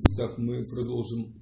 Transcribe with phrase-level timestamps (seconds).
[0.00, 1.34] Итак, мы продолжим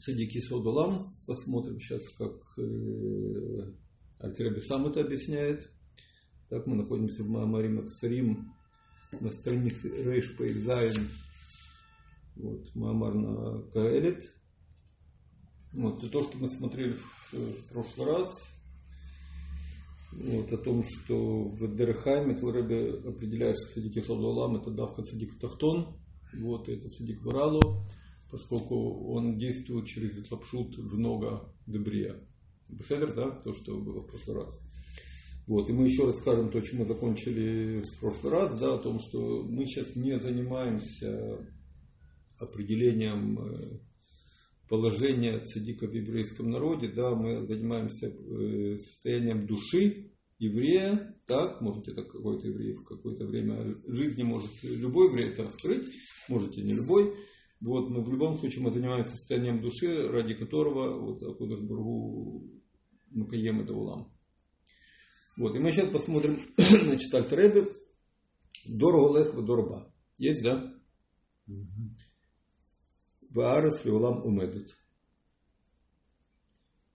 [0.00, 1.04] Цадики Содулам.
[1.26, 3.72] Посмотрим сейчас, как э,
[4.20, 5.68] Альтереби сам это объясняет.
[6.48, 8.52] Так, мы находимся в Маамарим Аксарим
[9.20, 11.08] на странице Рейш Пейзайн.
[12.36, 14.30] Вот, Маамар на Каэлит.
[15.72, 18.48] Вот, и то, что мы смотрели в, в прошлый раз,
[20.12, 26.00] вот, о том, что в Дерехайме Тлребе определяет, что Садики Содулам это давка Цадик Тахтон,
[26.34, 27.86] вот, это Цадик Варалу,
[28.30, 32.16] поскольку он действует через лапшут в много дебрия.
[32.68, 34.58] Беседер, да, то, что было в прошлый раз.
[35.46, 38.78] Вот, и мы еще раз скажем то, чем мы закончили в прошлый раз, да, о
[38.78, 41.46] том, что мы сейчас не занимаемся
[42.38, 43.80] определением э,
[44.68, 50.11] положения цадика в еврейском народе, да, мы занимаемся э, состоянием души
[50.42, 55.86] еврея, так, может это какой-то еврей в какое-то время жизни может любой еврей это раскрыть,
[56.28, 57.14] можете не любой,
[57.60, 62.50] вот, но в любом случае мы занимаемся состоянием души, ради которого вот Акудаш Бургу
[63.12, 64.12] Макаем это улам.
[65.36, 67.68] Вот, и мы сейчас посмотрим, значит, Альтеребе,
[68.66, 69.94] Дорого Лех Дорба.
[70.18, 70.74] Есть, да?
[73.30, 74.76] Ваарес Леулам Умедут.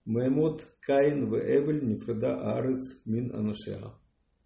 [0.08, 3.92] Мемот Каин в Эвель Нефреда Арес Мин Анашеа.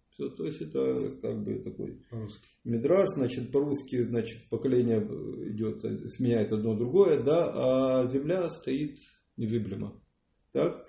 [0.09, 2.49] Все, то есть это как бы такой по-русски.
[2.65, 4.99] Значит, по-русски, значит, поколение
[5.51, 8.97] идет, сменяет одно другое, да, а земля стоит
[9.37, 10.03] незыблемо.
[10.51, 10.85] Так?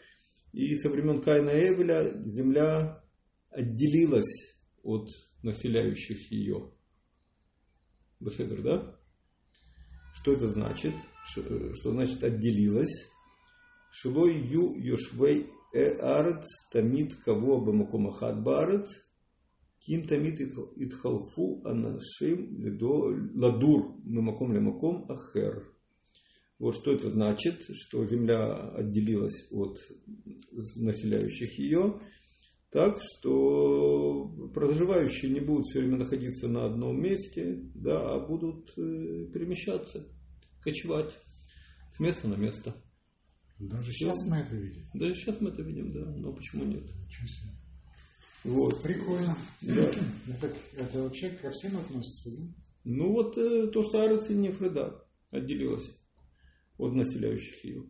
[0.52, 3.00] И со времен Каина и Эвеля земля
[3.50, 5.08] отделилась от
[5.44, 6.72] населяющих ее.
[8.18, 9.00] Беседер, да?
[10.14, 10.94] Что это значит?
[11.24, 13.10] Что значит отделилась?
[13.96, 15.38] Шилой ю йошвей
[15.72, 15.84] э
[16.16, 18.88] арец тамид кого бамакомахат барец
[19.78, 22.38] ким тамид итхалфу анашим
[23.42, 25.72] ладур мимаком лемаком ахер.
[26.58, 29.78] Вот что это значит, что земля отделилась от
[30.74, 32.00] населяющих ее,
[32.72, 39.26] так что проживающие не будут все время находиться на одном месте, да, а будут э,
[39.32, 40.04] перемещаться,
[40.60, 41.16] кочевать
[41.92, 42.74] с места на место.
[43.58, 44.82] Даже сейчас мы это видим.
[44.94, 46.04] Даже сейчас мы это видим, да.
[46.16, 46.84] Но почему нет?
[48.44, 48.82] Вот.
[48.82, 49.36] Прикольно.
[49.62, 49.90] Да.
[50.28, 52.54] Это, это вообще ко всем относится, да?
[52.84, 55.90] Ну вот э, то, что Арец и Нефреда отделилась
[56.76, 57.84] от населяющих ее.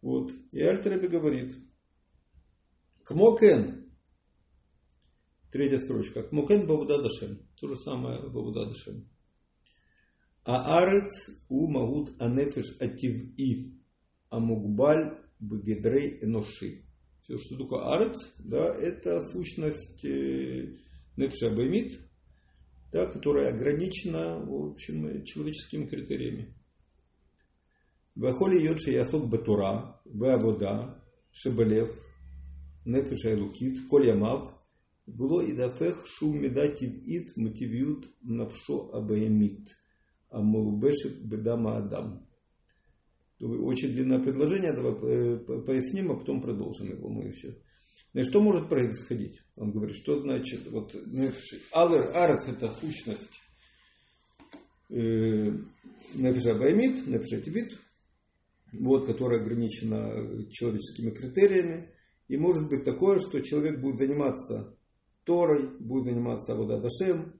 [0.00, 0.32] Вот.
[0.52, 1.56] И Альтереби говорит,
[3.04, 3.92] Кмокен,
[5.50, 9.08] третья строчка, Кмокен Бавудадашем, то же самое Бавудадашем.
[10.44, 13.77] А Арец у Магут Анефеш Ативи,
[14.30, 16.84] Амугбаль Бегедрей Эноши.
[17.20, 20.74] Все, что такое Арец, да, это сущность э,
[21.16, 21.50] Нефша
[22.92, 26.54] да, которая ограничена, в общем, человеческими критериями.
[28.14, 31.90] Вахоли йод шиясок батура, вавода, шебелев,
[32.84, 34.58] нефеша лукит, коль ямав,
[35.06, 39.76] было и дафех шум медатив ит мотивют навшо абаямит,
[40.30, 42.27] а молубешет бедама адам.
[43.40, 44.94] Очень длинное предложение, давай
[45.62, 47.56] поясним, а потом продолжим его мы еще.
[48.12, 49.40] Значит, что может происходить?
[49.56, 50.94] Он говорит, что значит, вот,
[51.72, 53.30] алэр, арец это сущность
[54.88, 57.78] нефеша баймит, нефеша тивит,
[58.72, 61.92] вот, которая ограничена человеческими критериями.
[62.28, 64.76] И может быть такое, что человек будет заниматься
[65.24, 67.34] Торой, будет заниматься Аводадашем,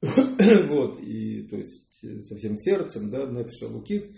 [0.00, 4.16] вот, и то есть со всем сердцем, да, Нефиша Лукит,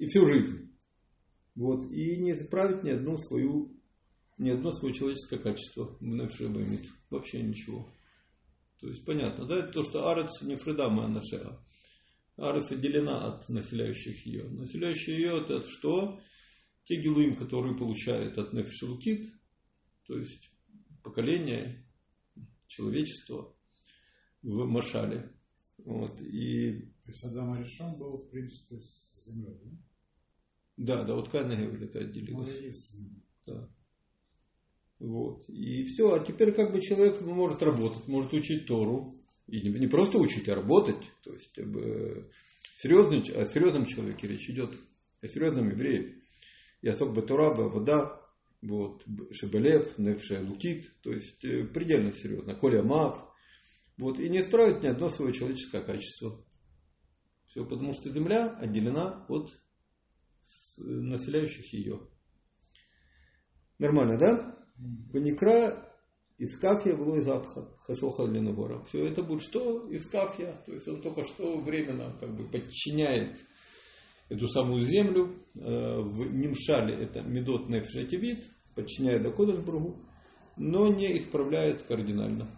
[0.00, 0.74] и всю жизнь.
[1.54, 3.78] Вот, и не исправить ни одну свою,
[4.38, 6.86] ни одно свое человеческое качество Нефиша Баймит.
[7.10, 7.86] Вообще ничего.
[8.80, 11.62] То есть понятно, да, это то, что Арец не Фредама Анашеа.
[12.38, 14.44] Арес отделена от населяющих ее.
[14.44, 16.18] Населяющие ее это что?
[16.84, 19.30] Те гилуим, которые получают от Нефишелукит,
[20.06, 20.50] то есть
[21.02, 21.86] поколение
[22.66, 23.54] человечества
[24.42, 25.30] в Машале.
[25.76, 26.18] Вот.
[26.22, 26.80] И...
[27.04, 29.89] То есть Адам Аришон был, в принципе, с землей, да?
[30.80, 32.96] Да, да, вот Кайна Гевель это отделилось.
[33.46, 33.68] Да.
[34.98, 35.46] Вот.
[35.50, 36.14] И все.
[36.14, 40.48] А теперь как бы человек может работать, может учить Тору, и не, не просто учить,
[40.48, 41.04] а работать.
[41.22, 42.24] То есть э,
[42.76, 44.70] серьезный, о серьезном человеке речь идет,
[45.20, 46.22] о серьезном еврее.
[46.80, 48.18] И особо Батура, вода,
[48.62, 52.54] вот, Шебелев, Невше Лукит, то есть э, предельно серьезно.
[52.54, 53.22] Коля Мав.
[53.98, 56.42] Вот, и не исправить ни одно свое человеческое качество.
[57.48, 59.50] Все, потому что земля отделена от
[60.80, 62.00] населяющих ее.
[63.78, 64.56] Нормально, да?
[65.12, 65.86] Ваникра
[66.38, 68.82] Из кафья в лой запха, хашоха для набора.
[68.84, 69.86] Все это будет что?
[69.88, 70.54] Из кафья.
[70.66, 73.38] То есть он только что временно как бы подчиняет
[74.30, 75.34] эту самую землю.
[75.54, 79.98] Э, в Нимшале это медот нефишативит, подчиняет Дакодаш Бругу,
[80.56, 82.48] но не исправляет кардинально.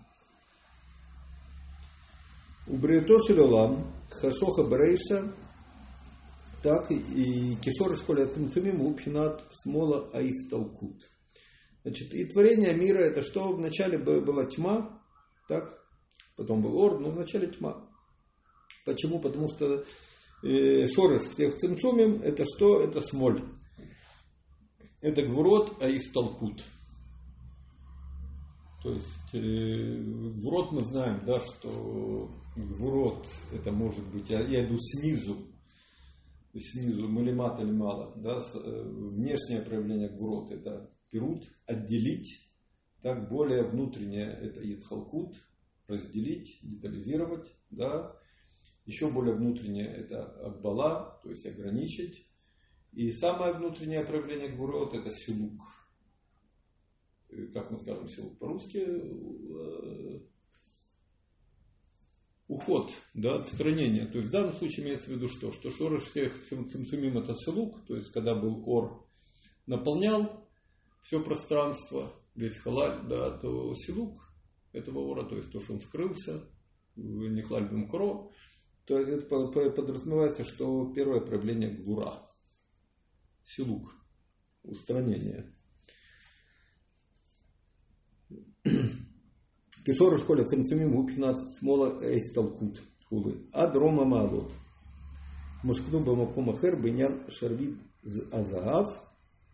[2.69, 5.33] У Бриетоши Лолам, Хашоха Берейша,
[6.63, 11.03] так и Кишор школе Цимцумим Упхинат Смола Аисталкут.
[11.83, 13.53] Значит, и творение мира это что?
[13.53, 15.03] Вначале была тьма,
[15.49, 15.85] так,
[16.37, 17.89] потом был ор, но вначале тьма.
[18.87, 19.19] Почему?
[19.19, 19.85] Потому что
[20.45, 22.81] э, шорес всех цимцумим это что?
[22.81, 23.43] Это смоль.
[25.01, 26.63] Это гврот, а истолкут.
[28.85, 34.77] То есть э, гврот мы знаем, да, что гврот это может быть, я, я иду
[34.79, 35.52] снизу,
[36.61, 42.53] снизу, малимат или мало, да, э, внешнее проявление гврот это Перут– отделить,
[43.03, 45.37] так более внутреннее– это Идхалкут,
[45.87, 48.17] разделить, детализировать, да.
[48.87, 52.27] Еще более внутреннее– это Акбала, то есть ограничить.
[52.93, 55.61] И самое внутреннее проявление Гвурот– это Силук.
[57.53, 58.87] Как мы скажем Силук по-русски?
[62.49, 64.07] Уход, да, отстранение.
[64.07, 65.53] То есть в данном случае имеется в виду что?
[65.53, 69.07] Что шорош всех цимцумим это силук, то есть когда был ор
[69.67, 70.49] наполнял,
[71.01, 74.19] все пространство, весь халаль, да, то силук
[74.73, 76.43] этого ора, то есть то, что он скрылся,
[76.97, 78.33] в нехлальбим кро,
[78.85, 82.31] то это подразумевается, что первое проявление гвура,
[83.43, 83.95] силук,
[84.63, 85.55] устранение.
[89.85, 93.49] Кишора школя цимцумим упхинат смола эйсталкут хулы.
[93.53, 94.53] Адрома малот.
[95.63, 97.79] Мушкну бамакумахер бынян шарвид
[98.31, 99.13] азаав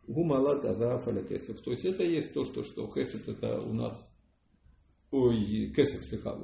[0.09, 1.61] Гумалат азаф аля кесов.
[1.61, 3.95] То есть это есть то, что, что кесов это у нас,
[5.11, 6.39] ой, кесов слегка,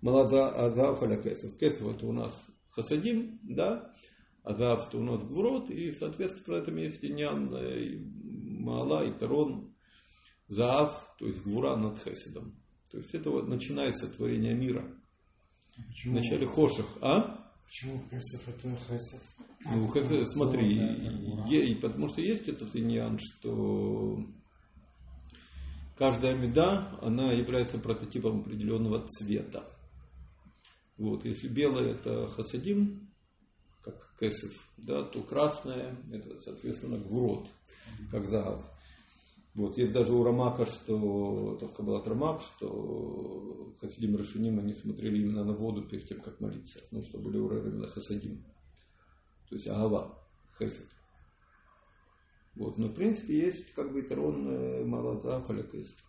[0.00, 1.56] малада азаф аля кесов.
[1.56, 2.34] Кесов это у нас
[2.70, 3.92] хасадим, да,
[4.42, 8.00] азаф это у нас гврот, и, соответственно, в этом есть иньян, э,
[8.58, 9.76] мала и тарон,
[10.48, 12.63] заав, то есть гвура над хеседом.
[12.94, 14.88] То есть это вот начинается творение мира.
[15.74, 16.12] Почему?
[16.12, 17.52] Вначале хоших, а?
[17.66, 19.20] Почему хесед это хесед?
[19.64, 20.76] Ну, хесед, смотри,
[21.48, 24.24] е, потому что есть этот иньян, что
[25.98, 29.68] каждая меда, она является прототипом определенного цвета.
[30.96, 33.10] Вот, если белое это хасадим,
[33.82, 37.48] как кесов, да, то красное это, соответственно, гвурот,
[38.12, 38.73] как загав.
[39.54, 45.22] Вот, есть даже у Рамака, что, это в Кабалат Рамак, что Хасидим Рашуним, они смотрели
[45.22, 46.80] именно на воду перед тем, как молиться.
[46.90, 48.44] Ну, что были уры именно Хасадим.
[49.48, 50.18] То есть Агава,
[50.58, 50.88] Хесед.
[52.56, 56.00] Вот, но в принципе есть как бы Тарон э, Малата Халякест.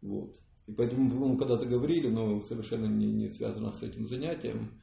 [0.00, 0.36] Вот.
[0.68, 4.80] И поэтому, по-моему, когда-то говорили, но совершенно не, не связано с этим занятием,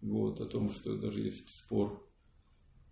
[0.00, 2.02] вот, о том, что даже есть спор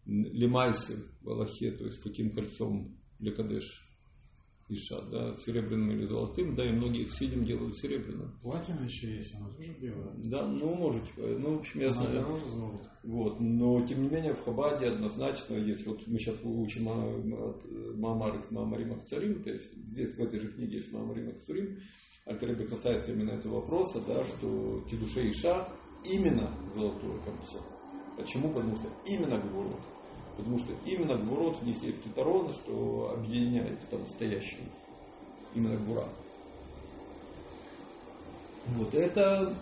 [0.06, 3.89] Лимайсы в то есть каким кольцом Лекадеш
[4.70, 8.38] Иша, да, серебряным или золотым, да, и многие их сидим делают серебряным.
[8.40, 10.14] Платина еще есть, она тоже белая.
[10.24, 12.14] Да, ну, может, ну, в общем, я она знаю.
[12.20, 12.90] Дороже золота.
[13.02, 16.84] Вот, но, тем не менее, в Хабаде однозначно, если вот мы сейчас учим
[17.98, 21.78] Мамар из Мамарима Царим, то есть здесь в этой же книге есть Мамарима Царим,
[22.26, 25.66] Альтеребе касается именно этого вопроса, да, что Тидуше Иша
[26.04, 27.64] именно золотое кольцо.
[28.16, 28.52] Почему?
[28.52, 29.80] Потому что именно говорят
[30.36, 34.66] Потому что именно Гвурот в них есть Китарон, что объединяет по-настоящему.
[35.54, 36.08] Именно Гвура.
[38.68, 39.52] Вот это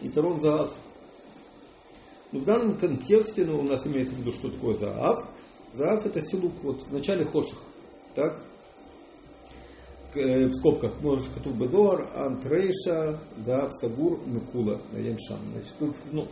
[0.00, 0.74] Итарон Заав.
[2.30, 5.18] Но в данном контексте ну, у нас имеется в виду, что такое Заав.
[5.74, 7.58] Заав это силук вот в начале Хоших.
[8.14, 8.40] Так?
[10.14, 15.38] Э, в скобках можешь Катув Бедор, Антрейша, Заав Сагур, Микула, Яншан.
[15.52, 16.28] Значит, ну,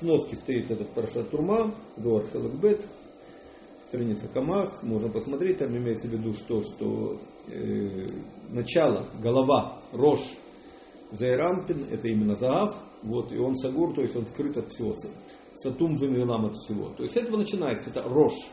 [0.00, 2.84] в носке стоит этот Парашат Турма, Дор Хелакбет,
[3.88, 8.06] страница Камах, можно посмотреть, там имеется в виду, что, что э,
[8.50, 10.36] начало, голова, рожь,
[11.12, 14.96] Зайрампин, это именно Заав, вот, и он Сагур, то есть он скрыт от всего.
[15.54, 16.88] Сатум вынвелам от всего.
[16.96, 18.50] То есть с этого начинается, это рожь.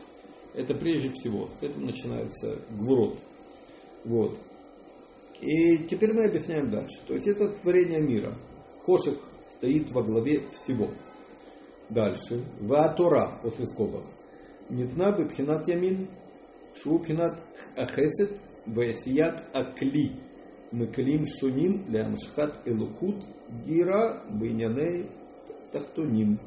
[0.54, 1.48] Это прежде всего.
[1.58, 3.18] С этого начинается гвурот.
[4.04, 4.38] Вот.
[5.40, 7.00] И теперь мы объясняем дальше.
[7.06, 8.32] То есть это творение мира.
[8.84, 9.18] Хошек
[9.56, 10.88] стоит во главе всего.
[11.92, 12.42] Дальше.
[12.60, 14.04] Ваатора после скобок.
[14.70, 16.08] Нитна бы пхинат ямин,
[16.74, 17.38] шу пхинат
[17.76, 18.30] ахесет,
[18.64, 20.12] ваясият акли.
[20.72, 23.16] Меклим шуним для амшхат элукут
[23.66, 25.06] гира бейняней
[25.70, 26.38] тахтуним.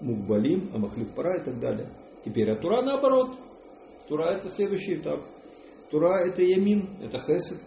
[0.00, 1.86] Мукбалим, амахлив пара и так далее.
[2.24, 3.36] Теперь а Тура наоборот.
[4.08, 5.20] Тура это следующий этап.
[5.92, 7.58] Тура это ямин, это хесед.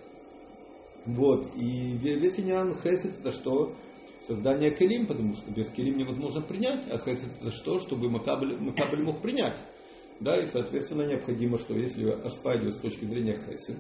[1.06, 1.48] Вот.
[1.56, 3.74] И весь Хесед это что?
[4.28, 7.80] Создание Келим, потому что без Келим невозможно принять, а Хесед это что?
[7.80, 9.56] Чтобы Макабль, Макабль мог принять.
[10.20, 13.78] Да, и, соответственно, необходимо, что если Ашпа идет с точки зрения Хесед,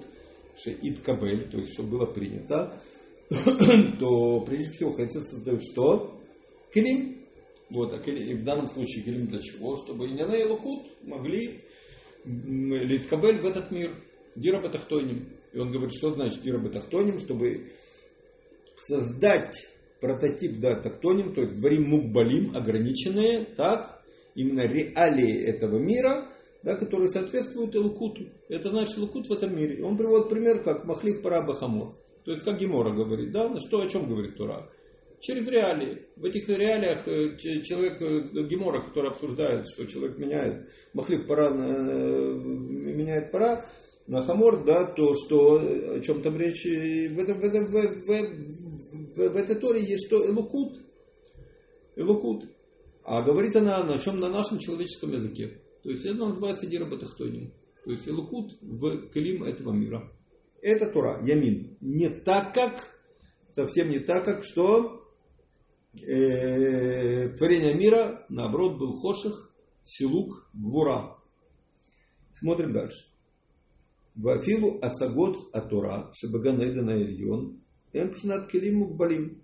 [0.57, 2.79] Шеид Кабель, то есть, чтобы было принято,
[3.99, 6.21] то прежде всего Хесед создает что?
[6.73, 7.17] Келим.
[7.71, 9.75] Вот, а келим, в данном случае келим для чего?
[9.77, 11.61] Чтобы Иньяна и Лукут могли
[12.25, 13.91] Литкабель в этот мир.
[14.35, 15.27] Дира Батахтоним.
[15.53, 17.71] И он говорит, что значит Дира Батахтоним, чтобы
[18.85, 19.65] создать
[20.01, 24.01] прототип да, тактоним, то есть говорим мукбалим, ограниченные, так,
[24.35, 26.25] именно реалии этого мира,
[26.63, 28.25] да, которые соответствуют Элукуту.
[28.49, 29.83] Это значит Элукут в этом мире.
[29.83, 31.93] Он приводит пример, как Махлив Параба Хамор.
[32.25, 34.67] То есть, как Гемора говорит, да, что о чем говорит Тура?
[35.21, 36.03] Через реалии.
[36.17, 42.33] В этих реалиях э, человек, э, Гемора, который обсуждает, что человек меняет, Махлив Пара э,
[42.33, 43.65] меняет пора,
[44.07, 48.64] на хамор, да, то, что о чем там речь, в, этом, в, этом, в, в,
[49.15, 50.25] в, в этой торе есть что?
[50.25, 50.79] Элукут.
[51.95, 52.45] Элукут.
[53.03, 54.19] А говорит она на чем?
[54.19, 55.61] На нашем человеческом языке.
[55.83, 57.53] То есть это называется дирабатахтоним.
[57.83, 60.11] То есть элукут в клим этого мира.
[60.61, 61.77] Это Тора, Ямин.
[61.79, 62.99] Не так как,
[63.55, 65.07] совсем не так как, что
[65.93, 69.53] э, творение мира, наоборот, был Хоших,
[69.83, 71.17] Силук, Гвура.
[72.33, 73.05] Смотрим дальше.
[74.15, 77.61] Вафилу асагот атора, шебаган на ильон,
[77.95, 79.41] эмпшнат келим мукбалим.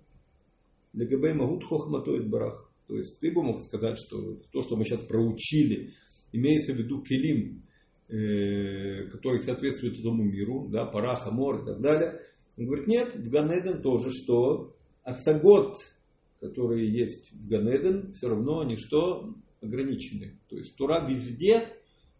[0.93, 2.69] Легабей магут хохматоид барах.
[2.87, 5.93] То есть ты бы мог сказать, что то, что мы сейчас проучили,
[6.33, 7.63] имеется в виду келим,
[8.09, 12.21] э, который соответствует этому миру, да, пара, хамор и так далее.
[12.57, 15.77] Он говорит, нет, в Ганеден тоже, что асагот,
[16.41, 19.33] которые есть в Ганеден, все равно они что?
[19.61, 20.39] Ограничены.
[20.49, 21.67] То есть Тура везде,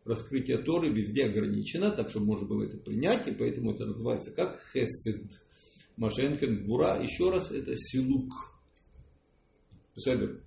[0.05, 4.61] раскрытие Торы везде ограничено, так что можно было это принять, и поэтому это называется как
[4.73, 5.41] хесед.
[6.01, 6.99] Машенко Бура.
[6.99, 8.33] Еще раз, это силук.
[9.93, 10.41] Посмотрим.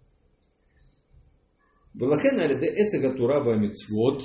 [1.94, 4.23] ולכן על ידי עצג התורה והמצוות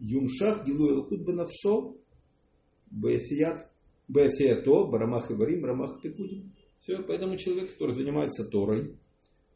[0.00, 1.94] יומשך גילוי אלוקות בנפשו,
[4.08, 6.42] בעשייתו, ברמח איברים, ברמח פיקודים.
[6.80, 8.96] Все, поэтому человек, который занимается Торой,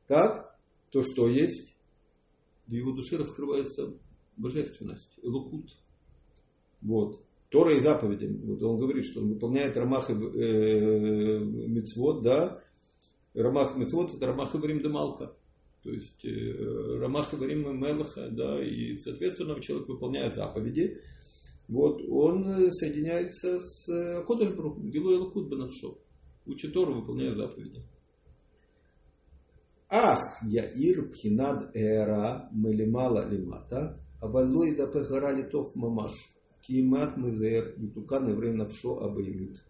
[0.08, 0.58] так,
[0.90, 1.74] то, что есть,
[2.66, 3.98] в его душе раскрывается
[4.36, 5.70] божественность, элокут.
[6.82, 7.23] Вот.
[7.54, 8.26] Тора и заповеди.
[8.42, 12.60] Вот он говорит, что он выполняет рамах э, мецвод, да.
[13.32, 15.36] Рамах мецвод это рамах Ибрим Демалка.
[15.84, 21.00] То есть э, Рамах Ибрим Мелаха, да, и соответственно человек выполняет заповеди.
[21.68, 25.96] Вот, он соединяется с Кодышбрухом, Гилуя Лакут Банавшо.
[26.46, 27.84] Учит Тору, выполняет заповеди.
[29.88, 36.33] Ах, Яир Пхинад Эра Мелимала Лимата, Авалой да Пехара Литов Мамаш.
[36.66, 39.62] Кимат Мизер, Ютукан Еврей Навшо Абаймит.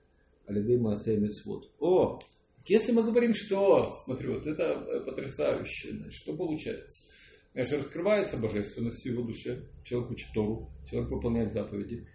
[0.47, 1.71] Алидей Маасей Мецвод.
[1.81, 2.19] О,
[2.67, 7.11] если мы говорим, что, смотри, вот это потрясающе, значит, что получается?
[7.55, 12.07] Значит, раскрывается божественность в его душе, человек учит Тору, человек выполняет заповеди.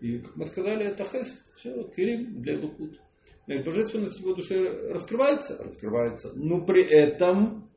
[0.00, 3.00] И, как мы сказали, это хест, все, кирим для лукут.
[3.46, 4.58] Значит, божественность в его душе
[4.88, 7.70] раскрывается, раскрывается, но при этом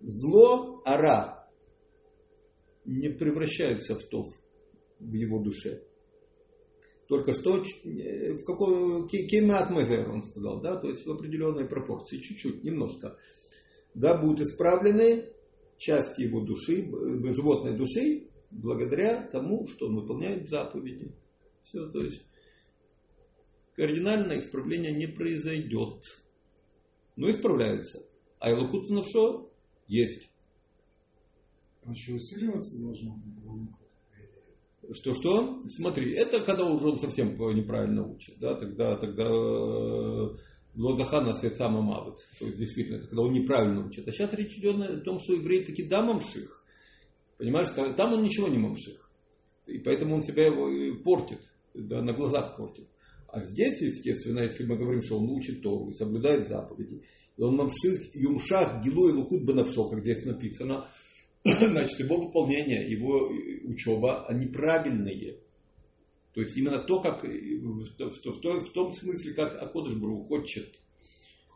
[0.00, 1.48] зло, ара,
[2.84, 4.26] не превращается в тов
[4.98, 5.82] в его душе.
[7.08, 12.18] Только что, э, в какой, кемат мезер, он сказал, да, то есть в определенной пропорции,
[12.18, 13.16] чуть-чуть, немножко,
[13.94, 15.24] да, будут исправлены
[15.78, 16.90] части его души,
[17.32, 21.12] животной души, благодаря тому, что он выполняет заповеди.
[21.62, 22.24] Все, то есть
[23.74, 26.02] кардинальное исправление не произойдет.
[27.16, 28.06] Но исправляется.
[28.38, 29.52] А Илукут что
[29.86, 30.28] есть.
[31.84, 33.16] А что усиливаться должно?
[34.92, 35.58] Что-что?
[35.68, 40.36] Смотри, это когда уже он совсем неправильно учит, да, тогда, тогда э,
[40.76, 42.16] Лозахана Светсама Мавит.
[42.38, 44.06] То есть, действительно, это когда он неправильно учит.
[44.06, 46.64] А сейчас речь идет о том, что еврей таки да мамших.
[47.38, 49.10] Понимаешь, там он ничего не мамших.
[49.66, 50.50] И поэтому он себя
[51.02, 51.40] портит,
[51.74, 52.86] да, на глазах портит.
[53.28, 57.02] А здесь, естественно, если мы говорим, что он учит Тору и соблюдает заповеди,
[57.36, 60.88] и он мамших юмшах гилу и лукут банавшо, как здесь написано,
[61.70, 63.30] значит, его выполнение, его
[63.64, 65.38] учеба, они правильные.
[66.34, 70.80] То есть именно то, как в, в, в том смысле, как Акодыш Бру хочет.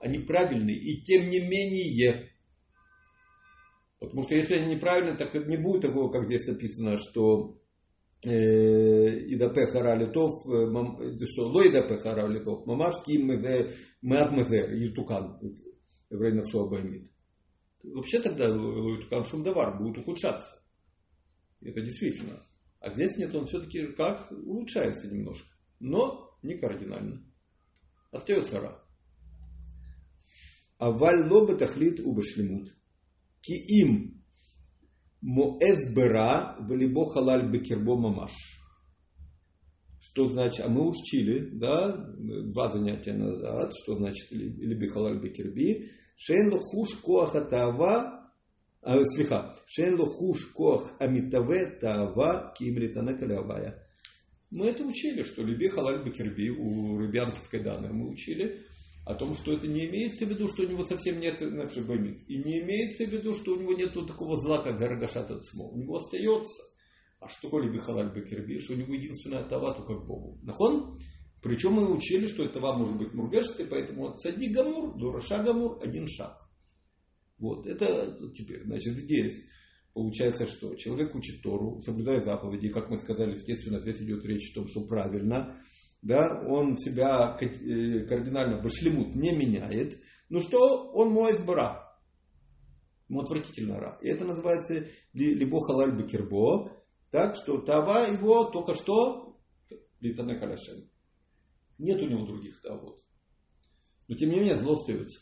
[0.01, 0.77] Они правильные.
[0.77, 2.31] И тем не менее,
[3.99, 7.59] потому что если они неправильные, так не будет такого, как здесь написано, что
[8.23, 15.39] э, Идапе хара литов, э, что ло идапе хара литов, мамаш ким мэат мезер, ютукан,
[16.11, 17.11] еврей шоу баймит
[17.83, 20.63] вообще тогда Луитукан Шумдавар будет ухудшаться.
[21.61, 22.43] Это действительно.
[22.81, 25.49] А здесь нет, он все-таки как улучшается немножко.
[25.79, 27.23] Но не кардинально.
[28.11, 28.85] Остается ра.
[30.79, 32.69] Валь лоба тахлит убашлемут.
[33.43, 34.25] Ки им
[35.21, 38.33] моэз бера валибо халаль бекербо мамаш.
[40.01, 45.91] Что значит, а мы учили, да, два занятия назад, что значит либи халаль бекерби.
[46.25, 47.95] Шейн хуш коахатава,
[48.83, 53.71] а, слиха, шейн хуш коах амитаве тава кимлитана калявая.
[54.51, 57.91] Мы это учили, что люби халаль бакерби у рыбянки в Кайдана.
[57.91, 58.67] Мы учили
[59.07, 62.29] о том, что это не имеется в виду, что у него совсем нет нафшибамид.
[62.29, 65.71] И не имеется в виду, что у него нет такого зла, как Гарагашат Ацмо.
[65.71, 66.63] У него остается.
[67.21, 68.59] А что такое люби халаль бакерби?
[68.59, 70.39] Что у него единственная тава только к Богу.
[70.43, 70.99] Нахон?
[71.43, 76.07] Причем мы учили, что это вам может быть мургешты, поэтому цади гамур, дураша гамур, один
[76.09, 76.37] шаг.
[77.39, 79.47] Вот, это теперь, значит, здесь
[79.93, 84.61] Получается, что человек учит Тору, соблюдая заповеди, как мы сказали, естественно, здесь идет речь о
[84.61, 85.61] том, что правильно,
[86.01, 91.99] да, он себя э, кардинально башлемут не меняет, ну что, он моет бара.
[93.09, 93.99] Ему отвратительно ра.
[94.01, 96.71] И это называется либо халаль бекербо,
[97.11, 99.41] так что тава его только что
[99.99, 100.89] литана каляшен.
[101.81, 103.03] Нет у него других тавод.
[104.07, 105.21] Но тем не менее зло остается.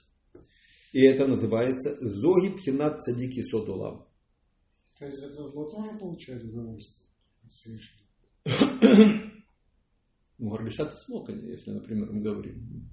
[0.93, 4.09] И это называется зоги пхинат цадики содулам.
[4.99, 7.07] То есть это зло тоже получает удовольствие
[10.41, 12.88] Ну, Аргашат смог, если, например, мы говорим.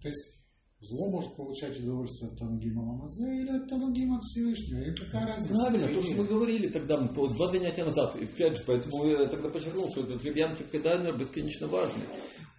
[0.00, 0.37] То есть
[0.80, 4.82] зло может получать удовольствие от Танагима Ламазе или от Танагима от Всевышнего.
[4.82, 5.54] И какая разница?
[5.54, 8.16] Правильно, то, что мы говорили тогда, два занятия назад.
[8.16, 12.04] И опять же, поэтому я тогда подчеркнул, что этот Лебьянки Кадайнер бесконечно важный.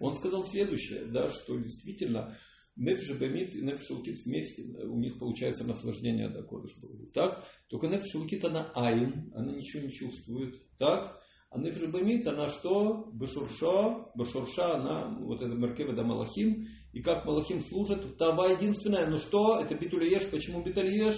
[0.00, 2.36] Он сказал следующее, да, что действительно
[2.76, 6.70] Нефиш и Бамид и Нефиш и Лукит вместе, у них получается наслаждение до Кодыш
[7.12, 7.46] Так?
[7.68, 10.54] Только Нефиш и Лукит, она айн, она ничего не чувствует.
[10.78, 11.19] Так?
[11.50, 13.10] А Нефиш и Бамид, она что?
[13.12, 16.68] Бешурша, Бешурша, она, вот это Меркева да Малахим.
[16.92, 19.60] И как Малахим служит, Тава единственная, ну что?
[19.60, 21.16] Это Битулиеш, почему Битулиеш?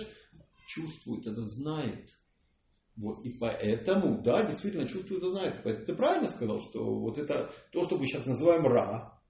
[0.66, 2.08] Чувствует, это знает.
[2.96, 5.60] Вот, и поэтому, да, действительно чувствует и знает.
[5.64, 9.20] Поэтому ты правильно сказал, что вот это то, что мы сейчас называем Ра,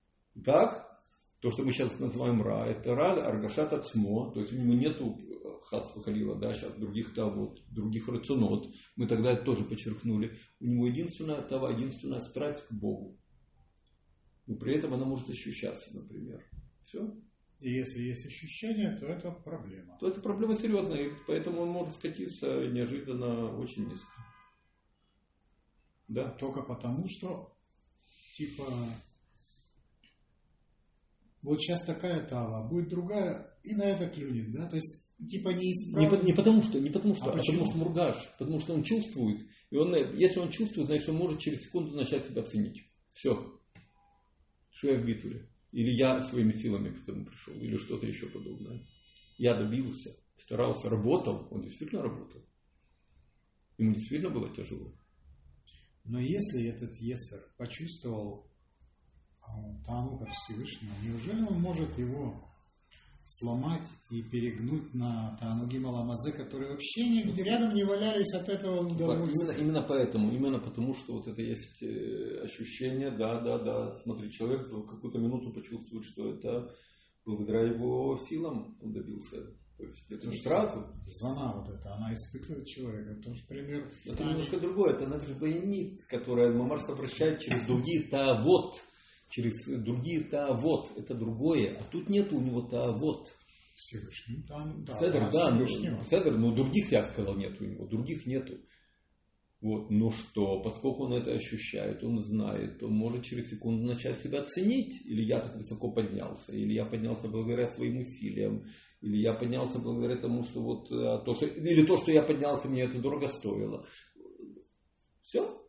[0.44, 1.00] так?
[1.40, 5.18] То, что мы сейчас называем Ра, это Ра Аргашат Ацмо, то есть у него нету
[5.64, 8.74] Хасфа Халила, да, сейчас других вот других рационот.
[8.96, 10.38] Мы тогда это тоже подчеркнули.
[10.60, 13.18] У него единственная тава, единственная страсть к Богу.
[14.46, 16.44] Но при этом она может ощущаться, например.
[16.82, 17.14] Все.
[17.60, 19.96] И если есть ощущение, то это проблема.
[20.00, 24.10] То это проблема серьезная, и поэтому он может скатиться неожиданно очень низко.
[26.08, 26.30] Да.
[26.30, 27.56] Только потому, что
[28.36, 28.64] типа
[31.42, 34.68] вот сейчас такая тава, будет другая, и на это клюнет, да?
[34.68, 36.22] То есть, типа неисправно.
[36.22, 38.84] Не, не потому что, не потому что, а, а потому что мургаш, потому что он
[38.84, 42.82] чувствует, и он, если он чувствует, значит, он может через секунду начать себя ценить.
[43.12, 43.60] Все.
[44.70, 45.48] Что я в битве.
[45.72, 48.86] Или я своими силами к этому пришел, или что-то еще подобное.
[49.38, 52.44] Я добился, старался, работал, он действительно работал.
[53.78, 54.92] Ему действительно было тяжело.
[56.04, 58.51] Но если этот Есер почувствовал
[59.84, 62.34] Танук от Всевышнего, неужели он может его
[63.24, 69.54] сломать и перегнуть на Тануги Маламазе, которые вообще не, рядом не валялись от этого удовольствия?
[69.54, 74.30] Именно, именно поэтому, именно потому, что вот это есть э, ощущение, да, да, да, смотри,
[74.30, 76.74] человек в какую-то минуту почувствует, что это
[77.24, 79.38] благодаря его силам он добился
[79.82, 80.86] то есть это не сразу.
[81.06, 83.18] Звона вот эта, она испытывает человека.
[83.18, 83.90] Это же пример.
[84.06, 84.94] Это немножко другое.
[84.94, 88.74] Это наша боемит, которая Мамарс обращает через другие та вот
[89.32, 93.28] через другие та вот, это другое, а тут нет у него та вот.
[93.74, 98.26] Всевышний, там, да, Седр, да, ну, Седр, но других, я сказал, нет у него, других
[98.26, 98.58] нету.
[99.62, 104.42] Вот, ну что, поскольку он это ощущает, он знает, он может через секунду начать себя
[104.42, 105.06] ценить.
[105.06, 108.66] Или я так высоко поднялся, или я поднялся благодаря своим усилиям,
[109.00, 112.68] или я поднялся благодаря тому, что вот а, то, что, или то, что я поднялся,
[112.68, 113.86] мне это дорого стоило.
[115.22, 115.61] Все,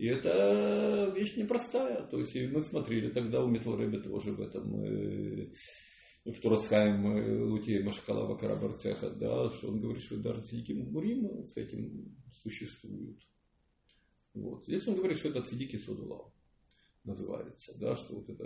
[0.00, 2.06] и это вещь непростая.
[2.06, 5.52] То есть мы смотрели тогда у Металрэбе тоже в этом э,
[6.24, 11.54] в Турасхайм э, Лутея Машкалава Карабарцеха, да, что он говорит, что даже Цидики Мурим с
[11.58, 13.20] этим существуют.
[14.32, 14.64] Вот.
[14.64, 16.32] Здесь он говорит, что это Цидики Судулав
[17.04, 18.44] называется, да, что вот эта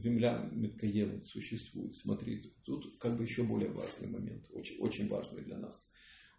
[0.00, 1.94] земля Меткаем существует.
[1.96, 5.86] Смотри, тут как бы еще более важный момент, очень, очень важный для нас,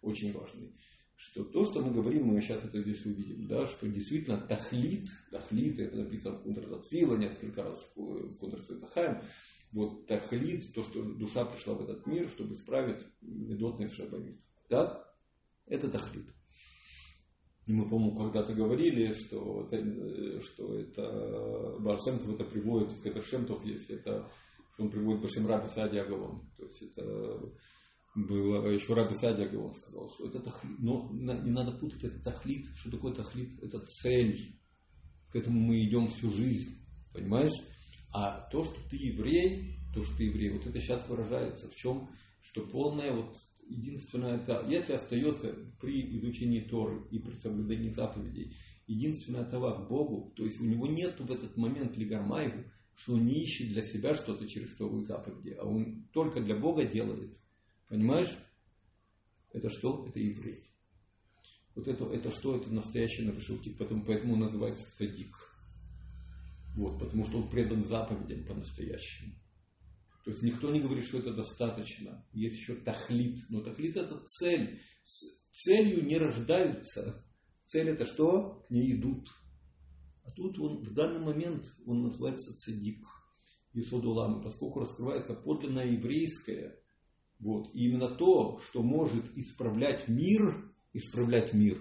[0.02, 0.74] очень важный
[1.16, 5.78] что то, что мы говорим, мы сейчас это здесь увидим, да, что действительно тахлит, тахлит,
[5.78, 9.22] это написано в Кунтратфила несколько раз в Кунтрасвитахаем,
[9.72, 14.38] вот тахлит, то, что душа пришла в этот мир, чтобы исправить медотный шабанит.
[14.68, 15.10] Да?
[15.66, 16.26] Это тахлит.
[17.66, 23.90] И мы, по-моему, когда-то говорили, что это, что это Баршемтов это приводит, в Кетершемтов есть,
[23.90, 24.30] это,
[24.74, 26.48] что он приводит Башем Раби Садия Гавон.
[26.56, 27.52] То есть это
[28.16, 30.78] было, еще Раби Садия Гавон сказал, что это тахлит.
[30.78, 32.66] Но не надо путать, это тахлит.
[32.74, 33.62] Что такое тахлит?
[33.62, 34.58] Это цель.
[35.30, 36.86] К этому мы идем всю жизнь.
[37.12, 37.52] Понимаешь?
[38.14, 42.08] А то, что ты еврей, то, что ты еврей, вот это сейчас выражается в чем?
[42.40, 43.36] Что полная вот
[43.68, 50.32] единственное, это, если остается при изучении Торы и при соблюдении заповедей, единственное това к Богу,
[50.36, 54.14] то есть у него нет в этот момент лигармайву, что он не ищет для себя
[54.14, 57.38] что-то через Тору и заповеди, а он только для Бога делает.
[57.88, 58.36] Понимаешь?
[59.52, 60.06] Это что?
[60.08, 60.66] Это еврей.
[61.74, 62.56] Вот это, это что?
[62.56, 65.36] Это настоящий нарушитель, поэтому, поэтому он называется садик.
[66.76, 69.34] Вот, потому что он предан заповедям по-настоящему.
[70.24, 72.26] То есть никто не говорит, что это достаточно.
[72.32, 73.48] Есть еще тахлит.
[73.48, 74.80] Но тахлит это цель.
[75.04, 75.22] С
[75.52, 77.24] целью не рождаются.
[77.64, 78.64] Цель это что?
[78.66, 79.28] К ней идут.
[80.24, 83.06] А тут он в данный момент он называется цадик.
[83.72, 84.42] Исодулам.
[84.42, 86.76] Поскольку раскрывается подлинное еврейское,
[87.38, 90.54] вот, и именно то, что может исправлять мир,
[90.92, 91.78] исправлять мир,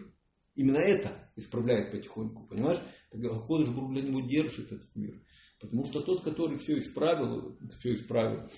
[0.56, 2.82] именно это исправляет потихоньку, понимаешь?
[3.10, 5.22] Тогда Ходыш Брук для него держит этот мир.
[5.60, 8.50] Потому что тот, который все исправил, все исправил,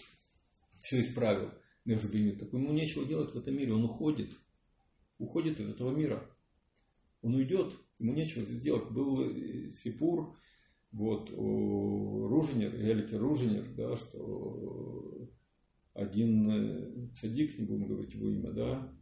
[0.80, 1.52] все исправил,
[1.86, 4.32] между ними, так ему нечего делать в этом мире, он уходит,
[5.18, 6.30] уходит из этого мира.
[7.22, 8.92] Он уйдет, ему нечего здесь делать.
[8.92, 10.36] Был э, Сипур,
[10.92, 15.27] вот, Руженер, Эльке Руженер, да, что
[15.98, 18.94] один э, цадик, не будем говорить его имя, да,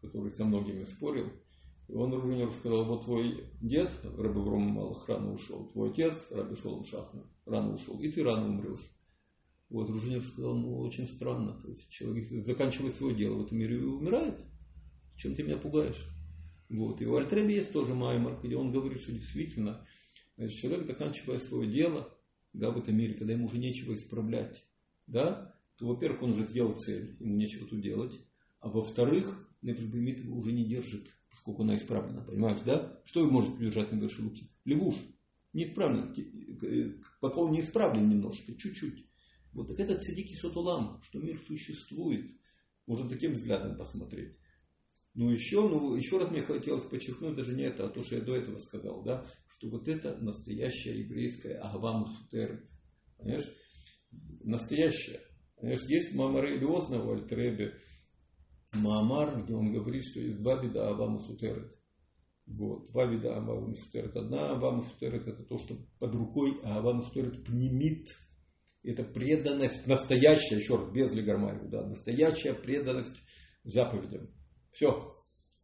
[0.00, 1.30] который со многими спорил,
[1.88, 6.56] и он Ружинеру сказал, вот твой дед, Раби Вром Малых, рано ушел, твой отец, Раби
[6.56, 8.90] Шолом Шахна, рано ушел, и ты рано умрешь.
[9.68, 13.76] Вот Ружинер сказал, ну, очень странно, то есть человек заканчивает свое дело в этом мире
[13.76, 14.36] и умирает.
[15.16, 16.08] Чем ты меня пугаешь?
[16.68, 17.00] Вот.
[17.00, 19.86] И у Альтребе есть тоже Маймар, где он говорит, что действительно,
[20.36, 22.08] значит, человек, заканчивая свое дело,
[22.52, 24.64] да, в этом мире, когда ему уже нечего исправлять,
[25.06, 28.14] да, то, во-первых, он уже сделал цель, ему нечего тут делать,
[28.60, 31.08] а во-вторых, Нефрбемит его уже не держит
[31.46, 33.00] сколько она исправлена, понимаешь, да?
[33.04, 34.50] Что вы можете удержать на выше руки?
[34.64, 34.96] Лягуш.
[35.52, 37.02] Неисправлен.
[37.20, 39.06] Пока он не исправлен немножко, чуть-чуть.
[39.52, 42.30] Вот так это цадики сотулам, что мир существует.
[42.86, 44.36] Можно таким взглядом посмотреть.
[45.14, 48.20] Ну еще, ну, еще раз мне хотелось подчеркнуть даже не это, а то, что я
[48.22, 52.68] до этого сказал, да, что вот это настоящая еврейская агава мусутерет.
[53.16, 53.50] Понимаешь?
[54.42, 55.20] Настоящая.
[55.56, 57.74] Понимаешь, есть Мамары Илиозна в Альтребе,
[58.74, 61.72] Маамар, где он говорит, что есть два вида Авама Сутерет.
[62.46, 64.14] Вот, два вида Авама Сутерет.
[64.16, 68.06] Одна Авама Сутерет это то, что под рукой, а Авама Сутерет пнемит.
[68.82, 73.16] Это преданность, настоящая, еще раз, без Легармаева, да, настоящая преданность
[73.64, 74.28] заповедям.
[74.70, 75.12] Все.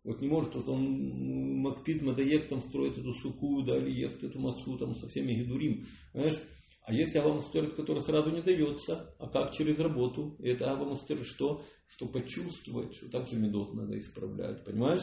[0.04, 4.40] Вот не может, вот он Макпит Мадаек там строит эту суку, да, или ест эту
[4.40, 5.86] мацу там со всеми гидурим.
[6.12, 6.40] Понимаешь?
[6.84, 10.36] А есть авамустерит, который сразу не дается, а как через работу.
[10.40, 11.64] И это авамустерит что?
[11.86, 14.64] Что почувствовать, что также медот надо исправлять.
[14.64, 15.02] Понимаешь?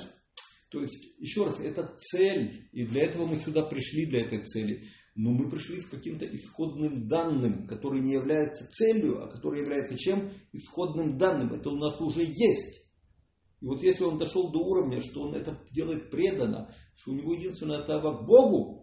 [0.69, 2.69] То есть, еще раз, это цель.
[2.73, 4.83] И для этого мы сюда пришли, для этой цели.
[5.15, 10.31] Но мы пришли с каким-то исходным данным, который не является целью, а который является чем?
[10.53, 11.53] Исходным данным.
[11.53, 12.85] Это у нас уже есть.
[13.61, 17.33] И вот если он дошел до уровня, что он это делает преданно, что у него
[17.33, 18.78] единственное тава к Богу,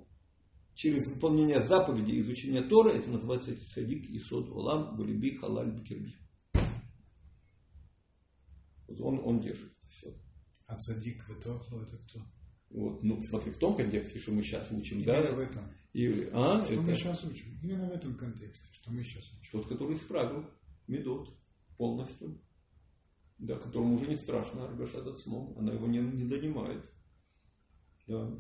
[0.77, 6.15] через выполнение заповедей и изучение Тора, это называется садик и сод улам, гулиби, халаль, бикерби.
[8.87, 10.15] Вот он, он держит это все.
[10.69, 11.59] А садик в это
[11.97, 12.21] кто?
[12.69, 15.35] Вот, ну, смотри, в том контексте, что мы сейчас учим, Именно да?
[15.35, 15.65] в этом.
[15.95, 17.59] И, а, что это, мы сейчас учим.
[17.63, 19.53] Именно в этом контексте, что мы сейчас учим.
[19.53, 20.45] Тот, который исправил
[20.87, 21.35] медот
[21.79, 22.43] полностью.
[23.39, 25.57] Да, которому уже не страшно Аргашат Ацмом.
[25.59, 26.85] Она его не, не донимает.
[28.07, 28.31] Да.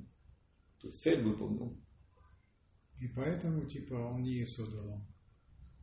[0.80, 1.80] То есть цель выполнил.
[3.00, 5.00] И поэтому, типа, он не создал.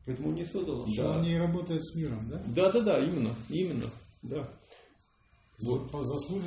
[0.05, 0.85] Поэтому он не создал.
[0.93, 1.17] Что Да.
[1.17, 2.43] он не работает с миром, да?
[2.47, 3.89] да, да, да, именно, именно.
[4.23, 4.49] Да.
[5.65, 5.91] Вот.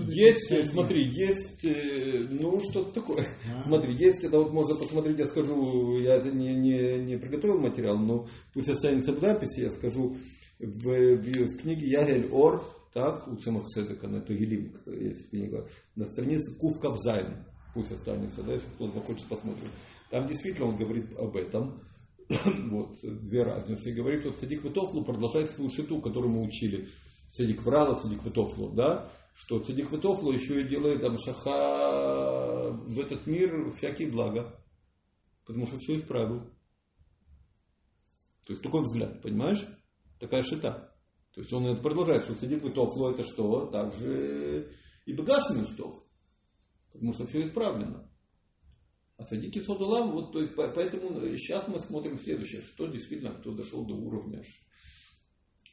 [0.08, 3.26] Есть, смотри, есть, э, ну, что-то такое.
[3.54, 3.62] А?
[3.62, 8.28] Смотри, есть, это вот можно посмотреть, я скажу, я не, не, не приготовил материал, но
[8.52, 10.16] пусть останется в записи, я скажу,
[10.58, 16.04] в, в, в книге Ягель Ор, так, у Цемах Цедека, на Тугелим, есть книга, на
[16.04, 19.70] странице Кувка в Зайн, пусть останется, да, если кто захочет посмотреть.
[20.10, 21.82] Там действительно он говорит об этом,
[22.70, 26.88] вот, две разницы, говорит, вот Садик Витофлу продолжает свою шиту, которую мы учили,
[27.30, 33.26] Садик Врала, Садик Витофлу, да, что Цадик Витофлу еще и делает там шаха в этот
[33.26, 34.58] мир всякие блага.
[35.44, 36.40] Потому что все исправил.
[38.46, 39.64] То есть такой взгляд, понимаешь?
[40.18, 40.92] Такая шита.
[41.34, 43.66] То есть он это продолжает, что Цадик Витофлу это что?
[43.66, 44.72] Также
[45.04, 46.02] и Багашми Устов.
[46.92, 48.10] Потому что все исправлено.
[49.18, 53.84] А садики содулам, вот, то есть, поэтому сейчас мы смотрим следующее, что действительно, кто дошел
[53.86, 54.42] до уровня,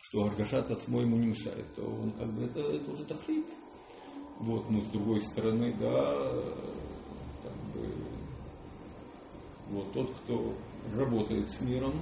[0.01, 3.45] что Аргашат Ацмо ему не мешает, то он как бы, это, это уже тафлит.
[4.39, 6.32] Вот, но с другой стороны, да,
[7.43, 7.88] как бы,
[9.71, 10.56] вот тот, кто
[10.95, 11.93] работает с миром,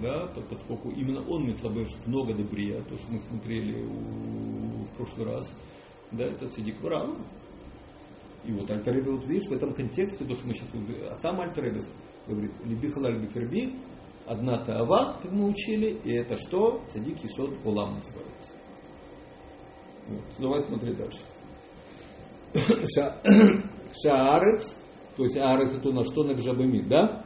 [0.00, 5.52] да, поскольку именно он Митлабеш много добрее, то, что мы смотрели у, в прошлый раз,
[6.12, 7.16] да, это цедик Врам.
[8.46, 10.68] И вот Альтер вот видишь, в этом контексте, то, что мы сейчас
[11.10, 11.72] а сам Альтер
[12.26, 13.74] говорит, «Либи халаль биферби»,
[14.26, 16.82] одна таава, как мы учили, и это что?
[16.92, 18.52] Цадик Исот Улам называется.
[20.08, 20.20] Вот.
[20.38, 21.20] Ну, давай смотреть дальше.
[22.94, 23.16] Ша...
[24.02, 24.74] Шаарец,
[25.16, 27.24] то есть арец это у нас что на гжабами, да?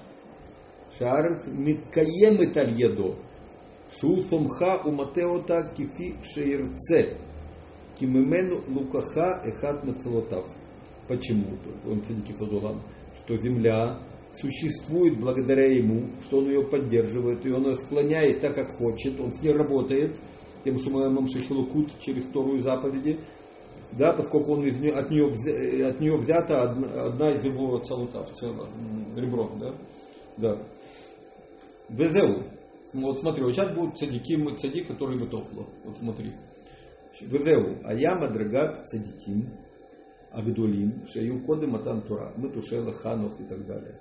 [0.98, 3.14] Шаарец микаем итальедо.
[3.98, 7.16] Шу у матеота кифи шеерце.
[7.98, 10.46] кимемену лукаха эхат мецелотав.
[11.08, 11.46] Почему?
[11.90, 12.82] Он Цадики Фадулам,
[13.16, 13.98] что земля
[14.32, 19.32] существует благодаря ему, что он ее поддерживает, и он ее склоняет так, как хочет, он
[19.32, 20.12] с ней работает,
[20.64, 23.18] тем, что мы Мамшихилукут через вторую заповеди,
[23.92, 28.30] да, поскольку он из нее, от, нее, от нее взята одна, одна из его целотав,
[28.32, 28.68] цело,
[29.16, 29.74] ребро, да,
[30.36, 30.58] да.
[31.88, 32.42] Везеу.
[32.92, 35.66] Вот смотри, вот сейчас будут цадики, цадик, который вытохло.
[35.84, 36.32] Вот смотри.
[37.20, 37.78] Везеу.
[37.84, 39.46] Аяма драгат цадиким.
[40.38, 41.04] Агдулим.
[41.06, 42.32] Шаю коды матан тура.
[42.36, 43.94] Матушела ханох и так далее.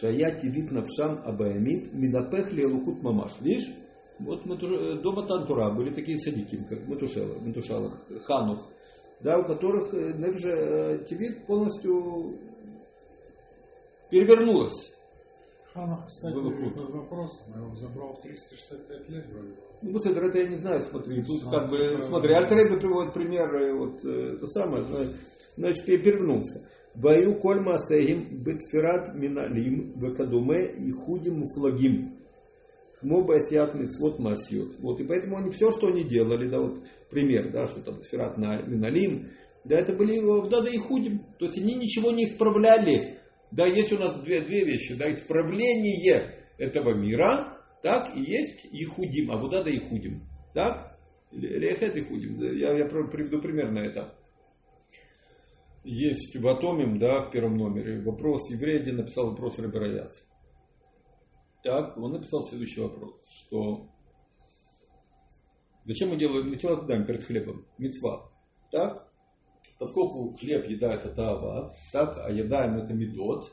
[0.00, 1.92] Шая тивит навшам абаямит.
[1.92, 3.40] Минапех лукут мамаш.
[3.40, 3.68] Видишь?
[4.20, 7.92] Вот мы до Матан Тура были такие садики, как Матушела, Матушала,
[8.24, 8.68] Ханух,
[9.20, 12.36] да, у которых Невже Тивит полностью
[14.10, 14.92] перевернулась.
[15.72, 16.80] Ханах, кстати, круто.
[16.90, 19.54] вопрос, я его забрал в 365 лет вроде.
[19.82, 24.04] Ну, вот это, я не знаю, смотри, тут как бы, смотри, Альтрейбе приводит примеры, вот
[24.04, 24.82] это самое,
[25.58, 26.68] значит, перевернулся.
[26.94, 32.14] Баю коль масехим бетфират миналим векадуме и худим флагим.
[33.00, 34.80] Кмо басят мисвот масьют.
[34.80, 38.36] Вот, и поэтому они все, что они делали, да, вот пример, да, что там сферат
[38.38, 39.28] на миналим,
[39.64, 40.18] да, это были
[40.48, 41.20] да, да и худим.
[41.38, 43.18] То есть они ничего не исправляли,
[43.50, 44.94] да, есть у нас две, две вещи.
[44.94, 46.22] Да, исправление
[46.58, 49.30] этого мира, так, и есть и худим.
[49.30, 50.22] А вот да и худим.
[50.54, 50.96] Так?
[51.30, 52.42] Лехет и худим.
[52.56, 54.14] Я, я приведу пример на это.
[55.84, 60.26] Есть в Атомим, да, в первом номере, вопрос еврея, где написал вопрос Рабираяс.
[61.62, 63.88] Так, он написал следующий вопрос, что
[65.84, 67.66] зачем мы делаем, мы делаем перед хлебом?
[67.78, 68.30] Мецва.
[68.70, 69.08] Так?
[69.78, 73.52] поскольку хлеб, еда это тава, так, а едаем это медот,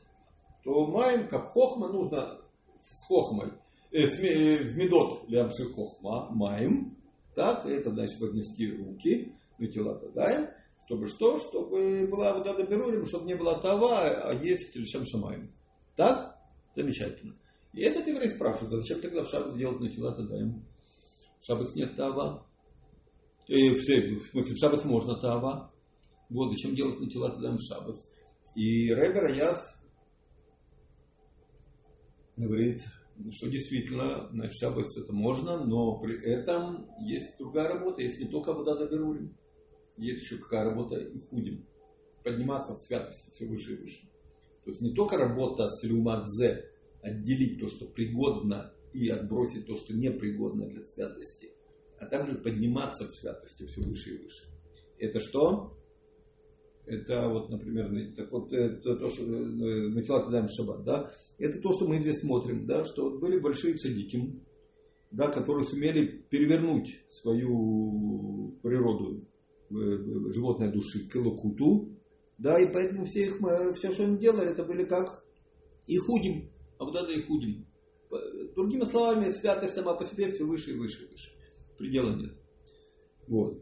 [0.64, 2.40] то маем, как хохма, нужно
[2.82, 3.52] с хохмой,
[3.92, 6.98] э, с, э, в медот лямши хохма, маем,
[7.36, 10.50] так, это значит вознести руки, на тела даем,
[10.86, 11.40] чтобы что?
[11.40, 15.52] Чтобы была вода доберулим, чтобы не была тава, а есть лишем шамаем.
[15.96, 16.38] Так?
[16.76, 17.36] Замечательно.
[17.74, 20.66] И этот еврей спрашивает, а зачем тогда в шаббат сделать на тела даем?
[21.40, 22.46] В шаббат нет тава.
[23.48, 25.74] И в, смысле, в шаббат можно тава.
[26.30, 28.08] Вот, зачем делать на тела тогда в шаббас.
[28.56, 29.60] И Ребер Аяд
[32.38, 32.82] говорит,
[33.32, 38.54] что действительно на шаббас это можно, но при этом есть другая работа, есть не только
[38.54, 39.36] вода доберулим,
[39.98, 41.66] есть еще какая работа и худим.
[42.24, 44.08] Подниматься в святости все выше и выше.
[44.64, 49.94] То есть не только работа с люмадзе, отделить то, что пригодно, и отбросить то, что
[49.94, 51.52] непригодно для святости,
[52.00, 54.46] а также подниматься в святости все выше и выше.
[54.98, 55.78] Это что?
[56.86, 61.88] Это вот, например, так вот, это то, что Митилат Адам Шаббат, да, это то, что
[61.88, 64.40] мы здесь смотрим, да, что были большие цадики,
[65.12, 69.35] да, которые сумели перевернуть свою природу э,
[69.70, 71.98] животной души к элокуту,
[72.38, 73.38] да, и поэтому все, их,
[73.78, 75.24] все, что они делали, это были как
[75.88, 77.66] и худим, а вот это и худим.
[78.56, 81.32] Другими словами, святость сама по себе все выше и выше и выше.
[81.78, 82.34] Предела нет.
[83.28, 83.62] Вот.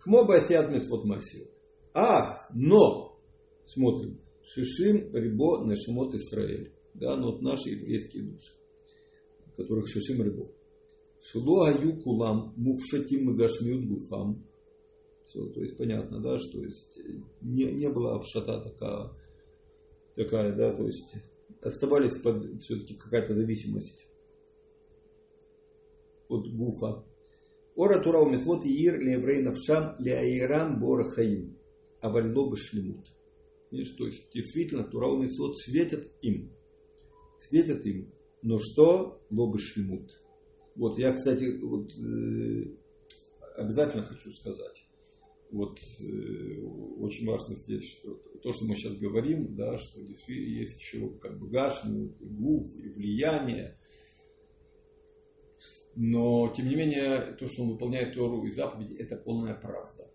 [0.00, 1.50] Кмо асиат вот масиот.
[1.92, 3.20] Ах, но,
[3.64, 6.72] смотрим, Шишим Рибо Нашимот Исраэль.
[6.94, 8.52] Да, но вот наши еврейские души,
[9.56, 10.46] которых Шишим Рибо.
[11.22, 14.44] Шило Аю Кулам Мувшатим Гашмиют Гуфам.
[15.30, 16.98] Все, то есть понятно, да, что есть
[17.40, 19.10] не, не была в шата такая,
[20.16, 21.14] такая, да, то есть
[21.62, 24.08] оставались под все-таки какая-то зависимость
[26.28, 27.04] от гуфа.
[27.76, 31.56] Ора Тура умитвот ир леврей навшам ляирам бора хаим
[32.00, 33.06] а вальдо шлемут.
[33.70, 36.50] Видишь, то есть действительно Тура Митцвот светят им.
[37.38, 38.12] Светят им.
[38.42, 39.22] Но что?
[39.30, 40.10] Лобы шлемут.
[40.74, 42.74] Вот я, кстати, вот, э,
[43.56, 44.80] обязательно хочу сказать.
[45.52, 46.60] Вот э,
[46.98, 51.38] очень важно здесь, что то, что мы сейчас говорим, да, что действительно есть еще как
[51.38, 53.76] бы гашну, и гуф, и влияние,
[55.96, 60.10] но, тем не менее, то, что он выполняет Тору и заповеди, это полная правда.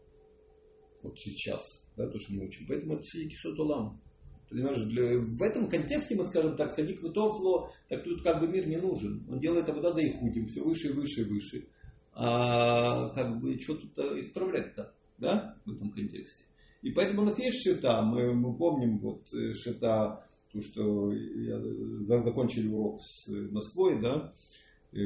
[1.04, 1.62] Вот сейчас,
[1.96, 2.66] да, то, что мы учим.
[2.68, 4.02] Поэтому это сидики сотулам.
[4.50, 8.68] Понимаешь, для, в этом контексте мы скажем так, садик вытофло, так тут как бы мир
[8.68, 9.26] не нужен.
[9.30, 11.68] Он делает вода да и худим, все выше и выше и выше.
[12.14, 16.44] А как бы что тут исправлять-то, да, в этом контексте.
[16.82, 21.60] И поэтому у нас есть шита, мы, мы помним вот э, шита, то, что я,
[22.22, 24.32] закончили урок с Москвой, да,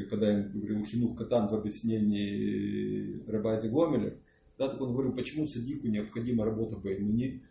[0.08, 4.16] когда я говорил Хинух Катан в объяснении Рабайта Гомеля,
[4.58, 7.42] да, так он говорил, почему садику необходима работа Беймуни,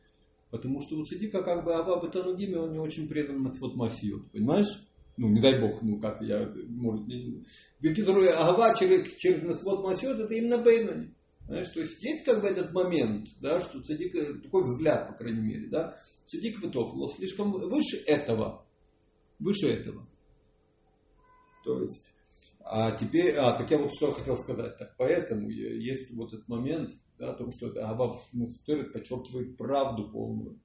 [0.51, 4.87] потому что у садика как бы Аба Батанудиме, он не очень предан Мацвот Масиот, понимаешь?
[5.17, 7.43] Ну, не дай бог, ну как я, может, не...
[7.81, 11.13] Которые Ага через, через Мацвот Масиот, это именно Беймуни.
[11.49, 15.41] Знаешь, то есть есть как бы этот момент, да, что цадик, такой взгляд, по крайней
[15.41, 18.67] мере, да, цадик Витофло слишком выше этого,
[19.39, 20.07] выше этого.
[21.63, 22.05] То есть
[22.71, 24.77] а теперь, а, так я вот что хотел сказать.
[24.77, 30.11] Так поэтому есть вот этот момент, да, о том, что это Авав Мустерет подчеркивает правду
[30.11, 30.59] полную.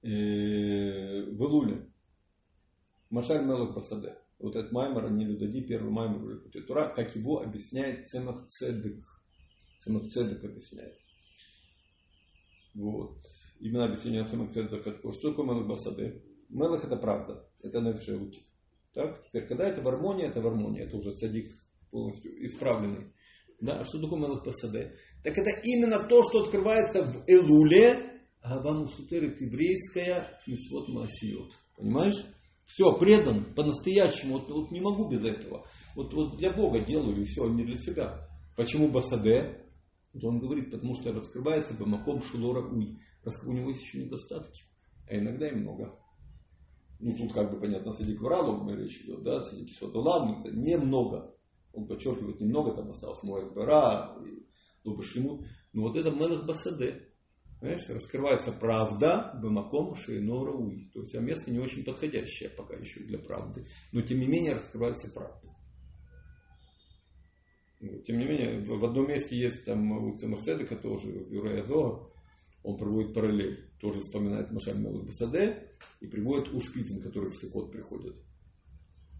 [0.00, 1.92] Э, в Илуле.
[3.10, 4.16] Машаль Мелах Басаде.
[4.38, 9.17] Вот этот маймер, они Людади, первый маймер в Тура, как его объясняет Цемах Цедек.
[9.78, 10.98] Цедек объясняет.
[12.74, 13.18] Вот.
[13.60, 15.12] Именно объяснение Цедек такое.
[15.12, 16.22] Что такое Мелах Басаде?
[16.48, 17.48] Мелах это правда.
[17.62, 18.44] Это Нефше учит.
[18.94, 19.24] Так?
[19.28, 21.50] Теперь, когда это в армонии, это в армонии, это уже цадик
[21.90, 23.12] полностью исправленный.
[23.60, 23.80] Да?
[23.80, 24.96] А что такое Мелах Пасаде?
[25.22, 31.52] Так это именно то, что открывается в Элуле, Гавану Сутерит еврейская, Флюсвот Маасиот.
[31.76, 32.24] Понимаешь?
[32.64, 34.38] Все, предан по-настоящему.
[34.38, 35.66] Вот, вот не могу без этого.
[35.94, 38.28] Вот, вот для Бога делаю, и все, не для себя.
[38.56, 39.64] Почему Басаде?
[40.12, 43.00] Вот он говорит, потому что раскрывается Бамаком Шулора Уй.
[43.44, 44.62] У него есть еще недостатки.
[45.06, 45.98] А иногда и много
[47.00, 51.34] ну тут как бы понятно, садик вралом речь идет, да, садик сотулам, это немного.
[51.72, 54.16] Он подчеркивает немного, там осталось Муэсбера,
[54.84, 55.46] Луба Шлемут.
[55.72, 57.04] Но вот это Мелах Басаде.
[57.60, 60.90] Понимаешь, раскрывается правда Бамаком Шейно Рауи.
[60.92, 63.66] То есть а место не очень подходящее пока еще для правды.
[63.92, 65.54] Но тем не менее раскрывается правда.
[67.80, 72.10] Тем не менее, в одном месте есть там у Цемахседека тоже, в Бюро Азова,
[72.64, 73.70] он проводит параллель.
[73.80, 75.06] Тоже вспоминает Машаль Мелах
[76.00, 78.16] и приводит у Шпицин, который в Сикот приходит.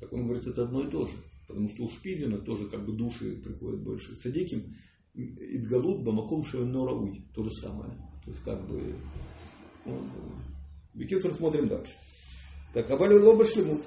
[0.00, 1.16] Так он говорит, это одно и то же.
[1.46, 4.16] Потому что у Шпизина тоже как бы души приходят больше.
[4.16, 4.74] Садиким
[5.14, 7.24] Идгалут Бамаком Шевенорауй.
[7.34, 7.90] То же самое.
[8.24, 8.94] То есть как бы...
[9.86, 10.00] Ну,
[10.94, 11.92] Бекифер смотрим дальше.
[12.74, 13.82] Так, Авали Лоба Шлемут.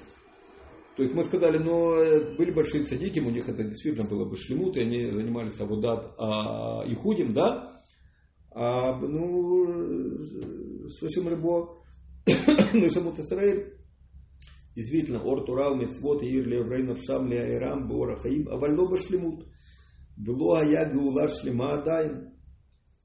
[0.96, 4.36] То есть мы сказали, но э, были большие цадики, у них это действительно было бы
[4.36, 7.72] шлемут, и они занимались авудат а, и худим, да?
[8.50, 10.22] А, ну,
[10.88, 11.82] слышим рыбо,
[12.74, 13.78] Нышамут Исраиль,
[14.76, 19.46] действительно, Ор Турал, Мецвот, Ир, Леврейнов, Шам, Леайрам, Бора Хаим, Авально Башлемут,
[20.18, 22.34] Вело Ая Геула Шлема Адайн,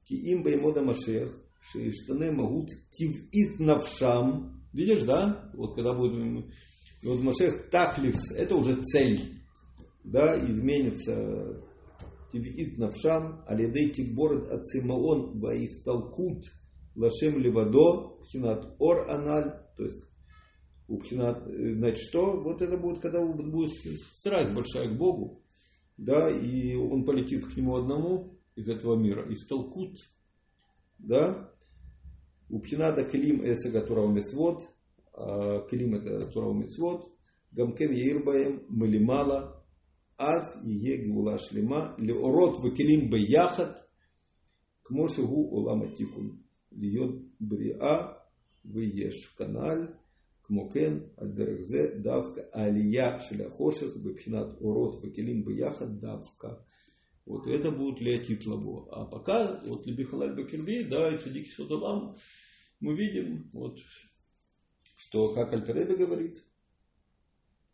[0.04, 1.30] Ки им Баймода Машех,
[1.62, 6.44] Шиштане Магут Тивит Навшам, видишь, да, вот когда будет,
[7.02, 9.42] вот Машех Тахлис, это уже цель,
[10.04, 11.62] да, изменится
[12.32, 16.44] Тивит навшам, алидей тикборет ацимаон ваисталкут
[16.94, 20.02] лашем левадо, пхинат ор аналь, то есть
[20.88, 22.40] у пхинат, значит, что?
[22.42, 25.42] Вот это будет, когда будет страсть большая к Богу,
[25.96, 29.96] да, и он полетит к нему одному из этого мира, исталкут,
[30.98, 31.50] да,
[32.50, 33.80] у пхината клим эсега
[35.17, 37.11] турау месвод, клим это турау месвод,
[37.51, 39.63] гамкен еирбаем малимала
[40.17, 43.71] ад יהיה גאולה שלמה, לאורות וכלים ביחד,
[44.83, 46.37] כמו שהוא עולם התיקון,
[46.71, 48.07] להיות בריאה
[48.65, 49.87] ויש כנ"ל,
[50.43, 56.47] כמו כן, על דרך זה דווקא העלייה של החושך בבחינת אורות וכלים ביחד דווקא.
[57.25, 58.89] Вот это будет для Титлову.
[58.91, 62.17] А пока, вот Лебихалаль Бакирби, да, и Садик Содолам,
[62.81, 63.77] мы видим, вот,
[64.98, 66.44] что, как Альтеребе говорит,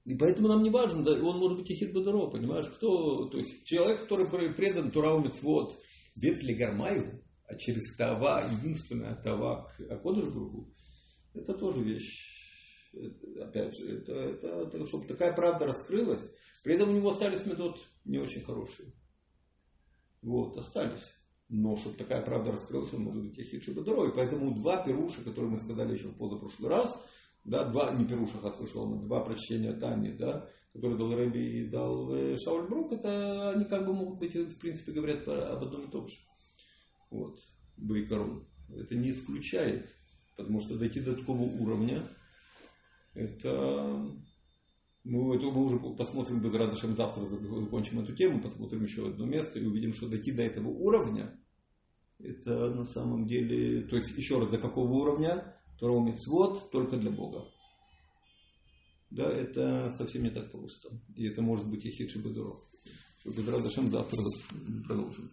[0.05, 3.65] и поэтому нам не важно, да, он может быть и хитбадаро, понимаешь, кто, то есть
[3.65, 5.75] человек, который предан Турау Митцвот,
[6.17, 10.75] ветли Гармаю, а через Тава, единственная Тава к Акодыш Бругу,
[11.33, 16.21] это тоже вещь, это, опять же, это, это, это, чтобы такая правда раскрылась,
[16.63, 18.93] при этом у него остались метод не очень хорошие.
[20.21, 21.24] Вот, остались.
[21.49, 24.09] Но чтобы такая правда раскрылась, он может быть и хитшибадро.
[24.09, 26.99] И поэтому два пируша, которые мы сказали еще в позапрошлый раз–
[27.45, 32.37] да, два, не Перуша слышал, два прочтения Тани, да, которые дал Рэби и дал э,
[32.39, 36.09] Шауль Брук, это они как бы могут быть, в принципе, говорят об одном и том
[36.09, 36.17] же.
[37.11, 37.39] Вот,
[37.77, 38.47] Байкарон.
[38.75, 39.95] Это не исключает,
[40.37, 42.03] потому что дойти до такого уровня,
[43.13, 44.11] это
[45.05, 49.59] мы, это, мы уже посмотрим без радошем завтра закончим эту тему, посмотрим еще одно место
[49.59, 51.39] и увидим, что дойти до этого уровня,
[52.19, 55.55] это на самом деле, то есть еще раз, до какого уровня?
[55.79, 57.45] Тором свод только для Бога.
[59.11, 60.89] Да, это совсем не так просто.
[61.17, 62.63] И это может быть и хитши Бедуров.
[63.25, 64.23] Без радошем завтра
[64.87, 65.31] продолжим.